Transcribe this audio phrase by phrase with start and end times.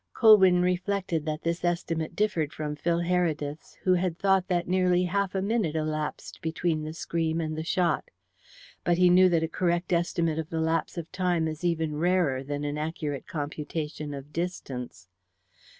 [0.15, 5.35] Colwyn reflected that this estimate differed from Phil Heredith's, who had thought that nearly half
[5.35, 8.09] a minute elapsed between the scream and the shot.
[8.83, 12.43] But he knew that a correct estimate of the lapse of time is even rarer
[12.43, 15.07] than an accurate computation of distance.